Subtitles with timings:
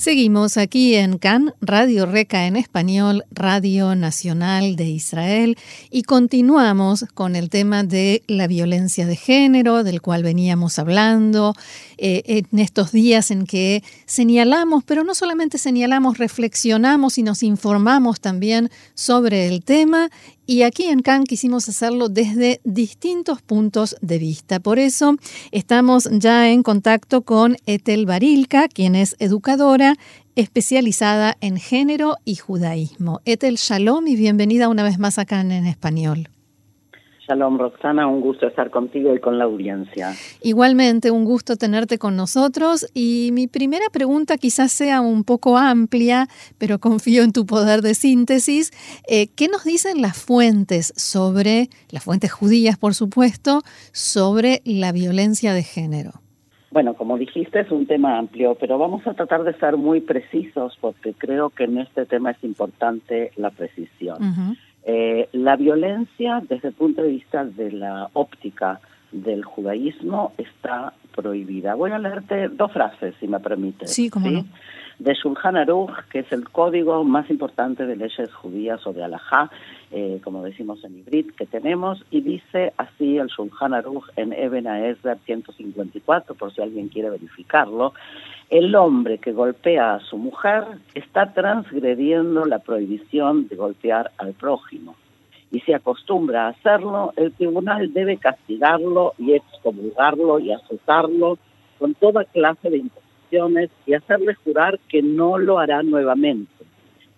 [0.00, 5.58] Seguimos aquí en CAN, Radio Reca en español, Radio Nacional de Israel,
[5.90, 11.54] y continuamos con el tema de la violencia de género, del cual veníamos hablando
[11.98, 18.22] eh, en estos días en que señalamos, pero no solamente señalamos, reflexionamos y nos informamos
[18.22, 20.08] también sobre el tema
[20.50, 24.58] y aquí en CAN quisimos hacerlo desde distintos puntos de vista.
[24.58, 25.14] Por eso
[25.52, 29.94] estamos ya en contacto con Etel Barilka, quien es educadora
[30.34, 33.20] especializada en género y judaísmo.
[33.26, 36.30] Etel, shalom y bienvenida una vez más acá en español.
[37.30, 40.14] Shalom, Roxana, un gusto estar contigo y con la audiencia.
[40.42, 42.90] Igualmente, un gusto tenerte con nosotros.
[42.92, 46.26] Y mi primera pregunta quizás sea un poco amplia,
[46.58, 48.72] pero confío en tu poder de síntesis.
[49.08, 53.60] Eh, ¿Qué nos dicen las fuentes sobre, las fuentes judías, por supuesto,
[53.92, 56.10] sobre la violencia de género?
[56.72, 60.76] Bueno, como dijiste, es un tema amplio, pero vamos a tratar de ser muy precisos
[60.80, 64.56] porque creo que en este tema es importante la precisión.
[64.84, 68.80] Eh, la violencia, desde el punto de vista de la óptica
[69.12, 71.74] del judaísmo, está prohibida.
[71.74, 73.86] Voy a leerte dos frases, si me permite.
[73.86, 74.44] Sí, como no.
[74.98, 79.50] De Shulchan Aruch, que es el código más importante de leyes judías o de alajá,
[79.90, 84.66] eh, como decimos en hibrid, que tenemos, y dice así el Shulchan Aruch en Eben
[84.66, 87.94] Ezer 154, por si alguien quiere verificarlo,
[88.50, 94.96] el hombre que golpea a su mujer está transgrediendo la prohibición de golpear al prójimo.
[95.52, 101.38] Y si acostumbra a hacerlo, el tribunal debe castigarlo y excomulgarlo y azotarlo
[101.78, 106.52] con toda clase de imposiciones y hacerle jurar que no lo hará nuevamente.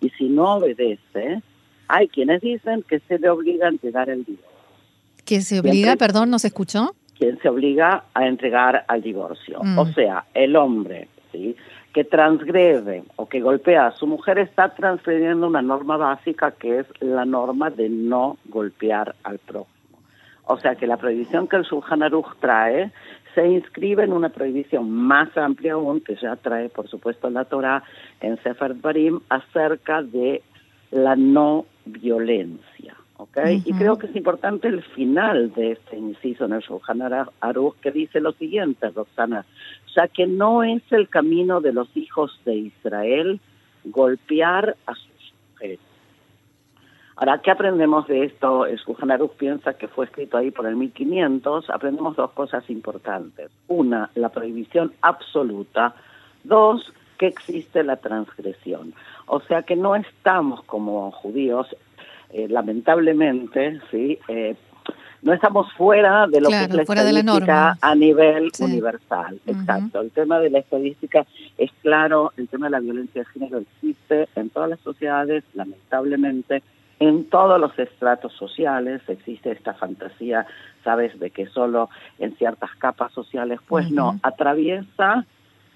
[0.01, 1.43] Y si no obedece,
[1.89, 4.49] hay quienes dicen que se le obliga a entregar el divorcio.
[5.25, 6.95] ¿Que se obliga, perdón, no se escuchó?
[7.19, 9.61] Quien se obliga a entregar al divorcio.
[9.77, 11.09] O sea, el hombre
[11.93, 16.87] que transgrede o que golpea a su mujer está transgrediendo una norma básica que es
[17.01, 19.99] la norma de no golpear al prójimo.
[20.45, 22.91] O sea que la prohibición que el Shulchan Aruch trae
[23.35, 27.83] se inscribe en una prohibición más amplia aún que ya trae, por supuesto, la Torah
[28.21, 30.43] en Sefer Barim acerca de
[30.91, 32.97] la no violencia.
[33.65, 37.03] Y creo que es importante el final de este inciso en el Shulchan
[37.41, 39.45] Aruch que dice lo siguiente, Roxana,
[39.97, 43.41] ya que no es el camino de los hijos de Israel
[43.85, 45.81] golpear a sus mujeres.
[47.17, 48.67] Ahora, ¿qué aprendemos de esto?
[48.67, 51.71] El Shulchan Aruch piensa que fue escrito ahí por el 1500.
[51.71, 53.51] Aprendemos dos cosas importantes.
[53.69, 55.95] Una, la prohibición absoluta.
[56.43, 58.95] Dos, que existe la transgresión.
[59.27, 61.69] O sea que no estamos como judíos
[62.33, 64.57] eh, lamentablemente, sí, eh,
[65.23, 69.41] no estamos fuera de lo que es la estadística a nivel universal.
[69.47, 70.01] Exacto.
[70.01, 71.25] El tema de la estadística
[71.59, 76.63] es claro, el tema de la violencia de género existe en todas las sociedades, lamentablemente.
[76.99, 80.47] En todos los estratos sociales existe esta fantasía,
[80.85, 81.89] sabes, de que solo
[82.19, 85.25] en ciertas capas sociales, pues no, atraviesa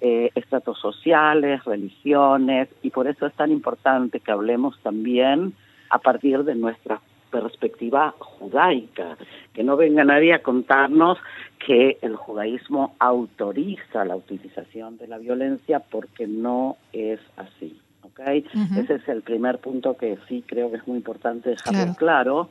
[0.00, 5.54] eh, estratos sociales, religiones, y por eso es tan importante que hablemos también
[5.90, 9.16] a partir de nuestra perspectiva judaica,
[9.52, 11.18] que no venga nadie a contarnos
[11.64, 17.78] que el judaísmo autoriza la utilización de la violencia porque no es así.
[18.02, 18.44] ¿okay?
[18.78, 22.48] Ese es el primer punto que sí creo que es muy importante dejarlo claro,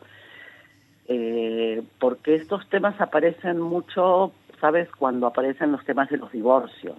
[1.07, 6.97] eh, porque estos temas aparecen mucho, ¿sabes?, cuando aparecen los temas de los divorcios.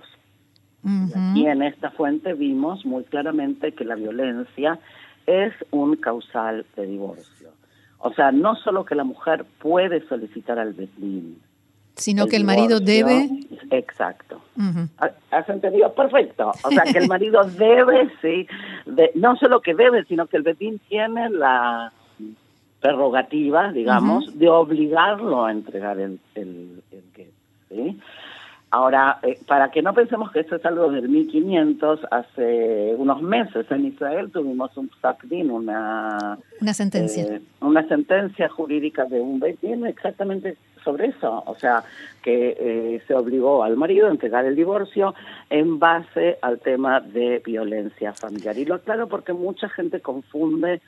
[1.34, 4.78] Y en esta fuente vimos muy claramente que la violencia
[5.26, 7.50] es un causal de divorcio.
[7.98, 11.40] O sea, no solo que la mujer puede solicitar al Betlín,
[11.96, 13.28] sino que el marido debe.
[13.70, 14.40] Exacto.
[15.30, 15.92] ¿Has entendido?
[15.94, 16.52] Perfecto.
[16.62, 18.46] O sea, que el marido debe, sí,
[18.84, 21.92] de, no solo que debe, sino que el Betlín tiene la
[22.80, 27.02] prerrogativa, digamos, de obligarlo a entregar el, el, el
[27.70, 28.00] ¿sí?
[28.76, 33.64] Ahora, eh, para que no pensemos que esto es algo del 1500, hace unos meses
[33.70, 36.36] en Israel tuvimos un psakdin, una...
[36.60, 37.24] Una sentencia.
[37.24, 41.82] Eh, una sentencia jurídica de un Betin exactamente sobre eso, o sea,
[42.22, 45.14] que eh, se obligó al marido a entregar el divorcio
[45.50, 48.56] en base al tema de violencia familiar.
[48.56, 50.80] Y lo aclaro porque mucha gente confunde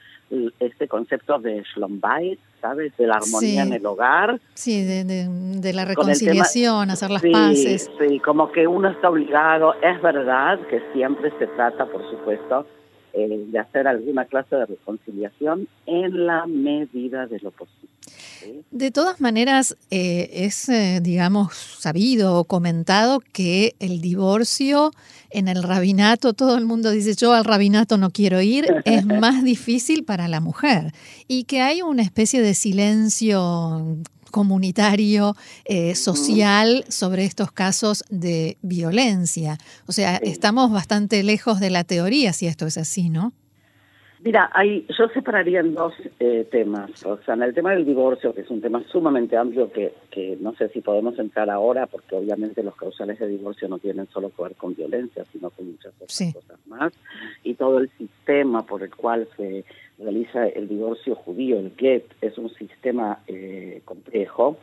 [0.61, 2.97] este concepto de Schlombait, ¿sabes?
[2.97, 4.39] De la armonía en el hogar.
[4.55, 7.91] Sí, de, la reconciliación, hacer las paces.
[7.99, 9.75] Sí, como que uno está obligado.
[9.83, 12.67] Es verdad que siempre se trata, por supuesto,
[13.15, 17.89] eh, de hacer alguna clase de reconciliación en la medida de lo posible.
[18.71, 24.93] De todas maneras, eh, es, eh, digamos, sabido o comentado que el divorcio
[25.31, 29.45] en el rabinato, todo el mundo dice, yo al rabinato no quiero ir, es más
[29.45, 30.93] difícil para la mujer.
[31.27, 33.99] Y que hay una especie de silencio
[34.31, 39.59] comunitario, eh, social sobre estos casos de violencia.
[39.87, 43.33] O sea, estamos bastante lejos de la teoría si esto es así, ¿no?
[44.25, 47.05] Mira, hay, yo separaría en dos eh, temas.
[47.07, 50.37] O sea, en el tema del divorcio, que es un tema sumamente amplio que, que
[50.41, 54.31] no sé si podemos entrar ahora, porque obviamente los causales de divorcio no tienen solo
[54.31, 56.93] que ver con violencia, sino con muchas otras cosas más.
[57.45, 59.65] Y todo el sistema por el cual se
[59.99, 64.57] realiza el divorcio judío, el get, es un sistema eh, complejo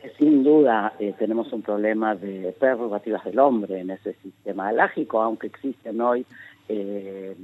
[0.00, 5.20] que sin duda eh, tenemos un problema de prerrogativas del hombre en ese sistema alágico,
[5.20, 6.24] aunque existen hoy
[6.68, 7.34] eh,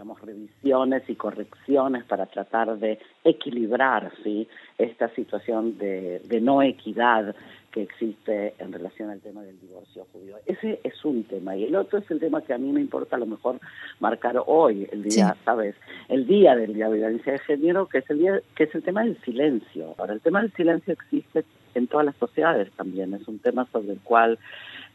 [0.00, 4.48] digamos, revisiones y correcciones para tratar de equilibrar ¿sí?
[4.78, 7.36] esta situación de, no equidad
[7.70, 10.36] que existe en relación al tema del divorcio judío.
[10.46, 11.54] Ese es un tema.
[11.54, 13.60] Y el otro es el tema que a mí me importa a lo mejor
[14.00, 15.76] marcar hoy, el día, ¿sabes?
[16.08, 18.82] El día del Día de Violencia de Género, que es el día, que es el
[18.82, 19.94] tema del silencio.
[19.98, 21.44] Ahora, el tema del silencio existe
[21.74, 23.12] en todas las sociedades también.
[23.12, 24.38] Es un tema sobre el cual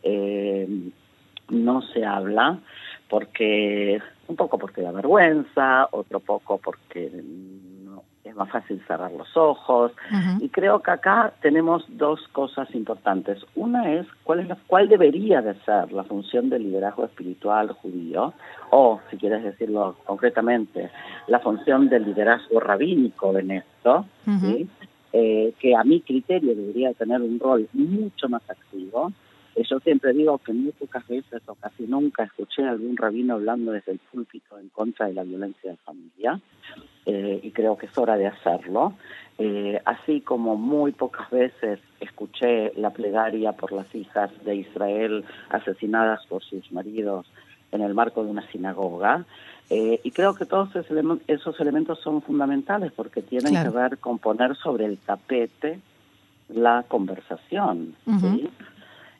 [0.01, 0.67] eh,
[1.49, 2.59] no se habla
[3.09, 7.11] porque un poco porque da vergüenza, otro poco porque
[7.83, 9.91] no, es más fácil cerrar los ojos.
[10.39, 13.45] Y creo que acá tenemos dos cosas importantes.
[13.55, 18.33] Una es cuál es la, cuál debería de ser la función del liderazgo espiritual judío,
[18.71, 20.89] o si quieres decirlo concretamente,
[21.27, 24.05] la función del liderazgo rabínico en esto,
[25.13, 29.13] eh, que a mi criterio debería tener un rol mucho más activo
[29.63, 33.71] yo siempre digo que muy pocas veces o casi nunca escuché a algún rabino hablando
[33.71, 36.39] desde el púlpito en contra de la violencia de familia
[37.05, 38.93] eh, y creo que es hora de hacerlo.
[39.37, 46.25] Eh, así como muy pocas veces escuché la plegaria por las hijas de Israel asesinadas
[46.27, 47.25] por sus maridos
[47.71, 49.25] en el marco de una sinagoga.
[49.69, 50.69] Eh, y creo que todos
[51.27, 55.79] esos elementos son fundamentales porque tienen que ver con poner sobre el tapete
[56.49, 57.95] la conversación.
[58.05, 58.49] ¿sí?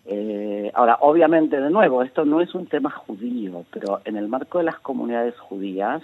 [0.07, 4.60] Eh, ahora, obviamente, de nuevo, esto no es un tema judío, pero en el marco
[4.60, 6.04] de las comunidades judías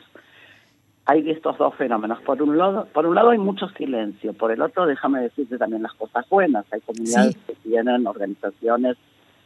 [1.06, 2.20] hay estos dos fenómenos.
[2.22, 5.84] Por un lado, por un lado hay mucho silencio, por el otro, déjame decirte también
[5.84, 6.66] las cosas buenas.
[6.72, 8.98] Hay comunidades que tienen organizaciones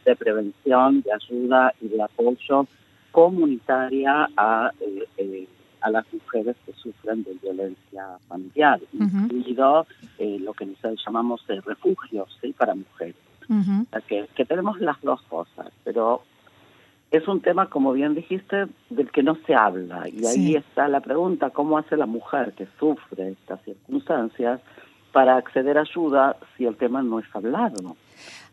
[0.04, 2.66] de prevención, de ayuda y de apoyo
[3.10, 5.48] comunitaria a, eh, eh,
[5.80, 9.86] a las mujeres que sufren de violencia familiar, incluido
[10.18, 12.52] lo que nosotros llamamos de refugios ¿sí?
[12.52, 13.16] para mujeres
[14.08, 16.22] que, tenemos las dos cosas, pero
[17.10, 20.08] es un tema, como bien dijiste, del que no se habla.
[20.08, 24.60] Y ahí está la pregunta, ¿cómo hace la mujer que sufre estas circunstancias
[25.12, 27.96] para acceder a ayuda si el tema no es hablado?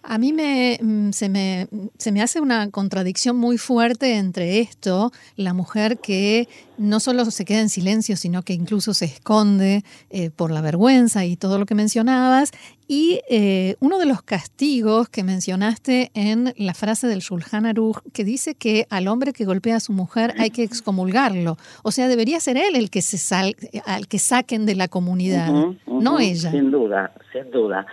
[0.04, 1.68] A mí me, mm, se, me,
[1.98, 6.48] se me hace una contradicción muy fuerte entre esto, la mujer que
[6.78, 11.24] no solo se queda en silencio, sino que incluso se esconde eh, por la vergüenza
[11.24, 12.52] y todo lo que mencionabas,
[12.88, 18.26] y eh, uno de los castigos que mencionaste en la frase del Shulchan Aruch, que
[18.26, 21.58] dice que al hombre que golpea a su mujer hay que excomulgarlo.
[21.84, 25.50] O sea, debería ser él el que se sal, al que saquen de la comunidad,
[25.88, 26.52] no ella.
[26.52, 27.86] Sin duda, sin duda.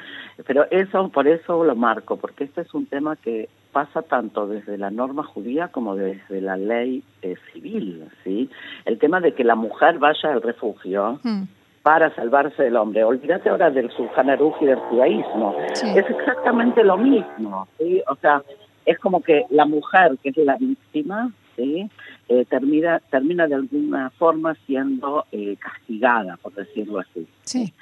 [0.47, 4.78] Pero eso, por eso lo marco, porque este es un tema que pasa tanto desde
[4.78, 8.50] la norma judía como desde la ley eh, civil, ¿sí?
[8.85, 11.42] El tema de que la mujer vaya al refugio hmm.
[11.82, 13.04] para salvarse del hombre.
[13.04, 15.56] Olvídate ahora del Sulhanaruj y del judaísmo.
[15.73, 18.02] Es exactamente lo mismo, ¿sí?
[18.09, 18.42] O sea,
[18.85, 21.88] es como que la mujer, que es la víctima, ¿sí?
[22.28, 27.26] Eh, termina, termina de alguna forma siendo eh, castigada, por decirlo así.
[27.42, 27.73] Sí.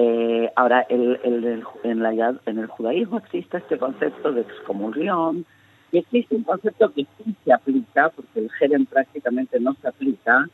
[0.00, 5.44] Eh, ahora, el, el, en, la, en el judaísmo existe este concepto de excomunión
[5.90, 10.48] y existe un concepto que sí se aplica, porque el Jerem prácticamente no se aplica,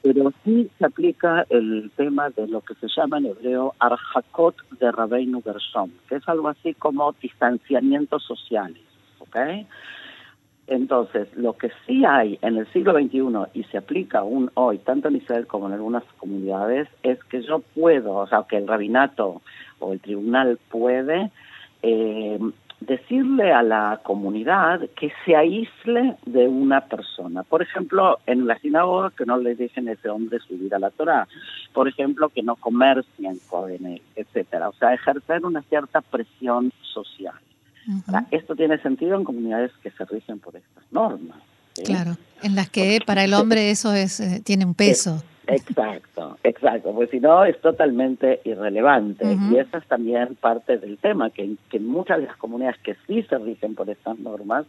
[0.00, 4.90] pero sí se aplica el tema de lo que se llama en hebreo arhakot de
[4.90, 8.80] Rabbeinu Gershom, que es algo así como distanciamientos sociales,
[9.18, 9.36] ¿ok?
[10.70, 15.08] Entonces, lo que sí hay en el siglo XXI y se aplica aún hoy, tanto
[15.08, 19.42] en Israel como en algunas comunidades, es que yo puedo, o sea, que el rabinato
[19.80, 21.32] o el tribunal puede
[21.82, 22.38] eh,
[22.78, 27.42] decirle a la comunidad que se aísle de una persona.
[27.42, 30.90] Por ejemplo, en la sinagoga que no le dejen a ese hombre subir a la
[30.90, 31.26] Torah.
[31.72, 34.68] Por ejemplo, que no comercien con él, etcétera.
[34.68, 37.34] O sea, ejercer una cierta presión social.
[38.30, 41.38] Esto tiene sentido en comunidades que se rigen por estas normas.
[41.84, 45.22] Claro, en las que para el hombre eso es eh, tiene un peso.
[45.46, 49.36] Exacto, exacto, pues si no es totalmente irrelevante.
[49.50, 52.94] Y esa es también parte del tema, que, que en muchas de las comunidades que
[53.08, 54.64] sí se rigen por estas normas,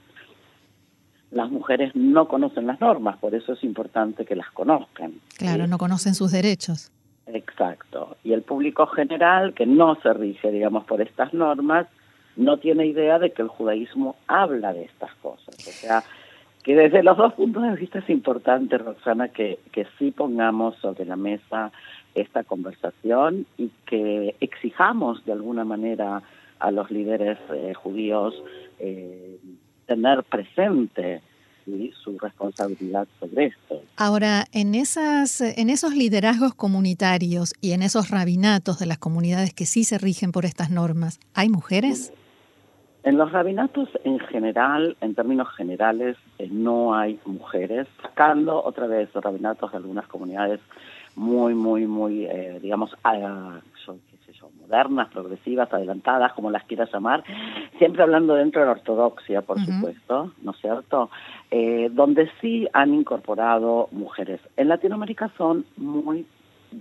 [1.29, 5.13] las mujeres no conocen las normas, por eso es importante que las conozcan.
[5.37, 6.91] Claro, no conocen sus derechos.
[7.27, 8.17] Exacto.
[8.23, 11.87] Y el público general, que no se rige, digamos, por estas normas,
[12.35, 15.55] no tiene idea de que el judaísmo habla de estas cosas.
[15.55, 16.03] O sea,
[16.63, 21.05] que desde los dos puntos de vista es importante, Roxana, que, que sí pongamos sobre
[21.05, 21.71] la mesa
[22.13, 26.21] esta conversación y que exijamos de alguna manera
[26.59, 28.35] a los líderes eh, judíos
[28.79, 29.39] eh,
[29.87, 31.21] tener presente
[32.03, 33.81] su responsabilidad sobre esto.
[33.95, 39.65] Ahora, en, esas, en esos liderazgos comunitarios y en esos rabinatos de las comunidades que
[39.65, 42.13] sí se rigen por estas normas, ¿hay mujeres?
[43.03, 49.09] En los rabinatos en general, en términos generales, eh, no hay mujeres, sacando otra vez
[49.15, 50.59] los rabinatos de algunas comunidades
[51.15, 56.91] muy, muy, muy, eh, digamos, ah, qué sé yo, modernas, progresivas, adelantadas, como las quieras
[56.93, 57.23] llamar,
[57.79, 61.09] siempre hablando dentro de la ortodoxia, por supuesto, ¿no es cierto?
[61.49, 64.39] Eh, donde sí han incorporado mujeres.
[64.57, 66.25] En Latinoamérica son muy,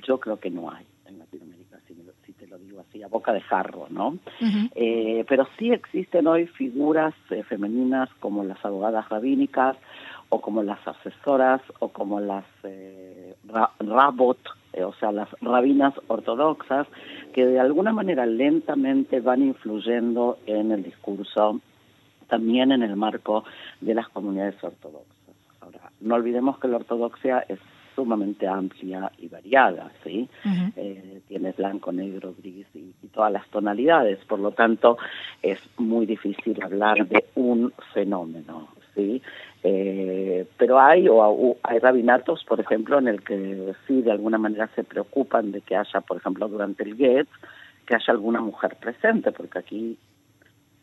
[0.06, 1.39] yo creo que no hay en Latinoamérica
[3.02, 4.18] a boca de jarro, ¿no?
[4.74, 9.76] Eh, pero sí existen hoy figuras eh, femeninas como las abogadas rabínicas
[10.28, 13.34] o como las asesoras o como las eh,
[13.80, 14.38] rabot,
[14.84, 16.86] o sea, las rabinas ortodoxas,
[17.32, 21.60] que de alguna manera lentamente van influyendo en el discurso,
[22.28, 23.44] también en el marco
[23.80, 25.34] de las comunidades ortodoxas.
[25.60, 27.58] Ahora, no olvidemos que la ortodoxia es
[27.94, 30.28] sumamente amplia y variada, ¿sí?
[30.76, 34.96] Eh, tienes blanco, negro, gris y, todas las tonalidades, por lo tanto
[35.42, 39.20] es muy difícil hablar de un fenómeno, ¿sí?
[39.62, 44.68] Eh, pero hay o hay rabinatos, por ejemplo, en el que sí de alguna manera
[44.74, 47.28] se preocupan de que haya, por ejemplo, durante el Get,
[47.86, 49.98] que haya alguna mujer presente, porque aquí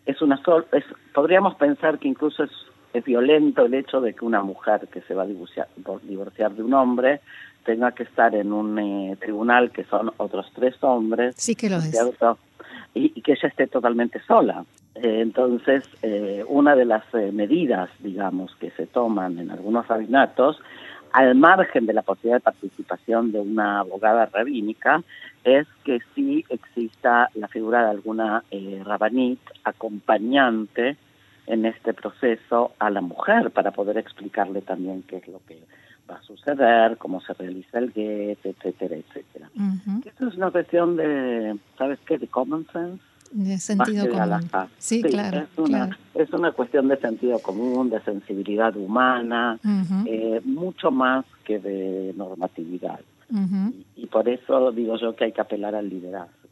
[0.06, 2.52] es una sol, es, podríamos pensar que incluso es
[2.94, 5.68] es violento el hecho de que una mujer que se va a divorciar,
[6.04, 7.22] divorciar de un hombre
[7.68, 11.36] tenga que estar en un eh, tribunal que son otros tres hombres.
[11.38, 12.00] Sí que lo es.
[12.94, 14.64] Y, que ella esté totalmente sola.
[14.96, 17.04] Eh, entonces, eh, una de las
[17.34, 20.60] medidas, digamos, que se toman en algunos rabinatos,
[21.12, 25.04] al margen de la posibilidad de participación de una abogada rabínica,
[25.44, 28.44] es que sí exista la figura de alguna
[28.86, 30.98] rabanit acompañante
[31.48, 35.64] en este proceso a la mujer para poder explicarle también qué es lo que
[36.10, 39.50] va a suceder, cómo se realiza el get, etcétera, etcétera.
[40.06, 42.18] Esto es una cuestión de, ¿sabes qué?
[42.18, 43.02] De common sense.
[43.32, 44.50] De sentido común.
[44.78, 49.60] Sí, claro es, una, es una cuestión de sentido común, de sensibilidad humana,
[50.06, 53.00] eh, mucho más que de normatividad.
[53.30, 56.47] y, y, por eso digo yo que hay que apelar al liderazgo.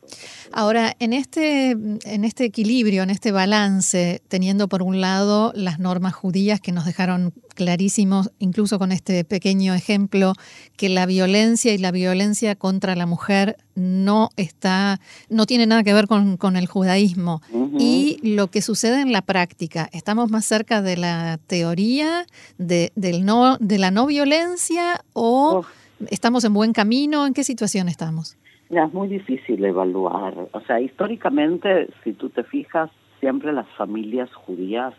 [0.52, 6.14] Ahora, en este, en este equilibrio, en este balance, teniendo por un lado las normas
[6.14, 10.34] judías que nos dejaron clarísimos, incluso con este pequeño ejemplo,
[10.76, 15.00] que la violencia y la violencia contra la mujer no está,
[15.30, 17.42] no tiene nada que ver con, el judaísmo.
[17.80, 22.26] Y lo que sucede en la práctica, estamos más cerca de la teoría
[22.58, 25.66] de, del no, de la no violencia o
[26.10, 28.38] estamos en buen camino, ¿en qué situación estamos?
[28.70, 30.34] Es muy difícil evaluar.
[30.52, 34.94] O sea, históricamente, si tú te fijas, siempre las familias judías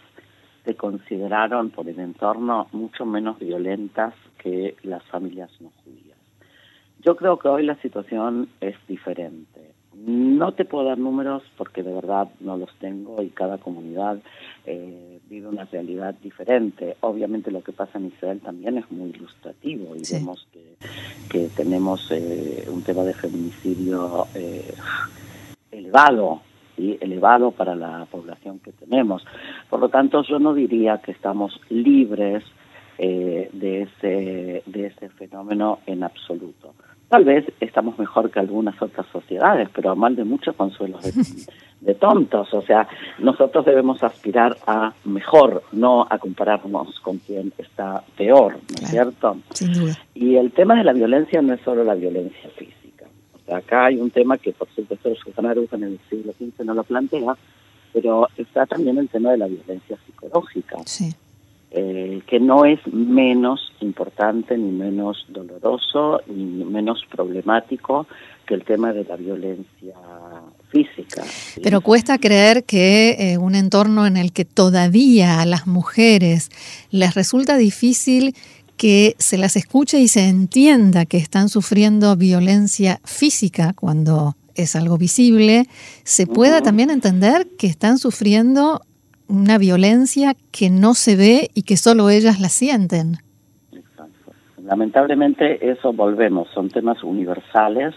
[0.65, 6.19] se consideraron por el entorno mucho menos violentas que las familias no judías.
[7.03, 9.56] Yo creo que hoy la situación es diferente.
[10.07, 14.19] No te puedo dar números porque de verdad no los tengo y cada comunidad
[14.65, 16.97] eh, vive una realidad diferente.
[17.01, 20.77] Obviamente lo que pasa en Israel también es muy ilustrativo y vemos que,
[21.29, 24.75] que tenemos eh, un tema de feminicidio eh,
[25.73, 26.41] elevado,
[26.77, 26.97] ¿sí?
[27.01, 29.27] elevado para la población que tenemos.
[29.69, 32.45] Por lo tanto, yo no diría que estamos libres
[32.97, 36.75] de, ese, de ese fenómeno en absoluto.
[37.09, 41.13] Tal vez estamos mejor que algunas otras sociedades, pero a mal de muchos consuelos de,
[41.81, 42.53] de tontos.
[42.53, 48.83] O sea, nosotros debemos aspirar a mejor, no a compararnos con quien está peor, ¿no
[48.83, 49.37] es cierto?
[49.53, 49.97] Sin duda.
[50.15, 53.07] Y el tema de la violencia no es solo la violencia física.
[53.35, 56.75] O sea, acá hay un tema que, por supuesto, los en el siglo XV no
[56.75, 57.37] lo plantea,
[57.93, 60.77] pero está también el tema de la violencia psicológica.
[60.85, 61.15] Sí.
[61.73, 68.07] Eh, que no es menos importante, ni menos doloroso, ni menos problemático
[68.47, 69.95] que el tema de la violencia
[70.69, 71.25] física.
[71.63, 76.51] Pero cuesta creer que eh, un entorno en el que todavía a las mujeres
[76.91, 78.35] les resulta difícil
[78.77, 84.99] que se las escuche y se entienda que están sufriendo violencia física cuando es algo
[84.99, 85.67] visible,
[86.05, 88.81] se pueda también entender que están sufriendo
[89.29, 93.19] una violencia que no se ve y que solo ellas la sienten.
[93.73, 94.33] Exacto.
[94.63, 97.95] Lamentablemente eso volvemos, son temas universales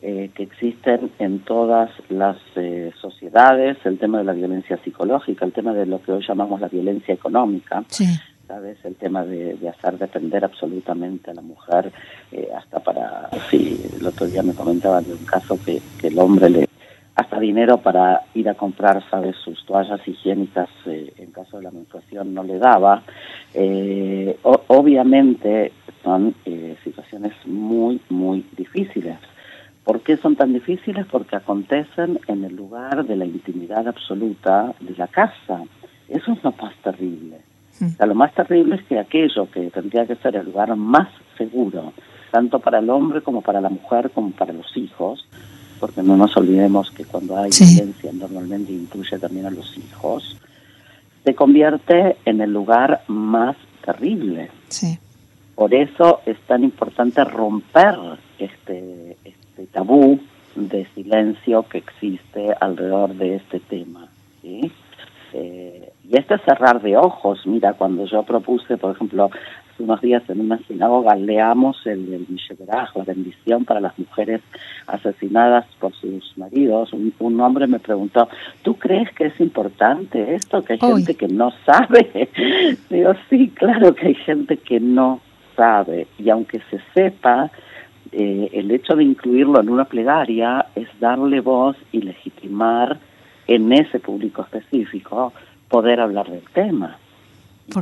[0.00, 5.52] eh, que existen en todas las eh, sociedades, el tema de la violencia psicológica, el
[5.52, 7.82] tema de lo que hoy llamamos la violencia económica,
[8.46, 8.78] ¿sabes?
[8.84, 11.90] El tema de, hacer depender absolutamente a la mujer,
[12.30, 16.18] eh, hasta para, sí, el otro día me comentaban de un caso que, que el
[16.20, 16.67] hombre le
[17.18, 19.34] hasta dinero para ir a comprar, ¿sabes?
[19.44, 23.02] Sus toallas higiénicas en caso de la menstruación no le daba.
[24.68, 25.72] obviamente
[26.04, 26.32] son
[26.84, 29.18] situaciones muy, muy difíciles.
[29.82, 31.06] ¿Por qué son tan difíciles?
[31.10, 35.64] Porque acontecen en el lugar de la intimidad absoluta de la casa.
[36.08, 37.38] Eso es lo más terrible.
[37.98, 41.92] O lo más terrible es que aquello que tendría que ser el lugar más seguro,
[42.30, 45.26] tanto para el hombre como para la mujer, como para los hijos,
[45.78, 50.36] porque no nos olvidemos que cuando hay violencia normalmente incluye también a los hijos,
[51.24, 54.50] se convierte en el lugar más terrible.
[55.54, 57.96] Por eso es tan importante romper
[58.38, 60.20] este, este tabú
[60.54, 64.08] de silencio que existe alrededor de este tema.
[64.42, 64.70] ¿sí?
[65.32, 69.30] Eh, y este cerrar de ojos, mira, cuando yo propuse, por ejemplo,
[69.78, 72.26] hace unos días en una sinagoga, leamos el, el
[72.66, 74.40] la bendición para las mujeres
[74.86, 78.28] asesinadas por sus maridos, un, hombre me preguntó,
[78.62, 80.62] ¿tú crees que es importante esto?
[80.62, 82.28] Que hay gente que no sabe.
[82.90, 85.20] Digo, sí, claro que hay gente que no
[85.56, 86.08] sabe.
[86.18, 87.50] Y aunque se sepa,
[88.10, 92.98] eh, el hecho de incluirlo en una plegaria es darle voz y legitimar
[93.46, 95.32] en ese público específico
[95.68, 96.96] poder hablar del tema.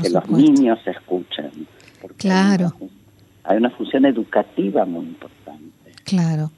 [0.01, 1.67] que los niños se escuchen.
[2.17, 2.73] Claro.
[3.45, 5.93] Hay una, función educativa muy importante.
[6.05, 6.51] Claro.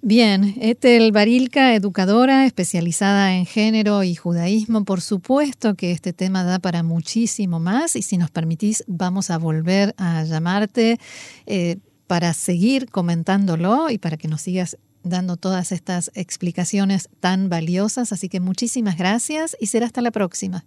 [0.00, 6.60] Bien, Etel Barilka, educadora especializada en género y judaísmo, por supuesto que este tema da
[6.60, 10.98] para muchísimo más y si nos permitís vamos a volver a llamarte
[11.46, 18.12] eh, para seguir comentándolo y para que nos sigas dando todas estas explicaciones tan valiosas.
[18.12, 20.64] Así que muchísimas gracias y será hasta la próxima.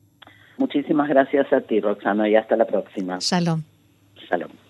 [0.57, 3.17] Muchísimas gracias a ti, Roxana, y hasta la próxima.
[3.19, 3.63] Shalom.
[4.31, 4.60] Shalom.